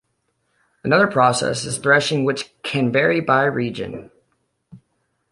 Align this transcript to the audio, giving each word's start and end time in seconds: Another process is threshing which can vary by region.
Another 0.83 1.05
process 1.05 1.63
is 1.63 1.77
threshing 1.77 2.25
which 2.25 2.59
can 2.63 2.91
vary 2.91 3.19
by 3.19 3.43
region. 3.43 4.09